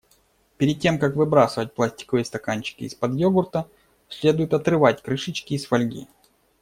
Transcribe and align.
Перед 0.57 0.79
тем 0.79 0.97
как 0.97 1.15
выбрасывать 1.15 1.75
пластиковые 1.75 2.25
стаканчики 2.25 2.85
из-под 2.85 3.13
йогурта, 3.13 3.69
следует 4.09 4.51
отрывать 4.55 5.03
крышечки 5.03 5.53
из 5.53 5.65
фольги. 5.67 6.07